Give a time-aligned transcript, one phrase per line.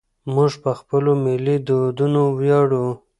[0.33, 2.85] موږ په خپلو ملي دودونو ویاړو.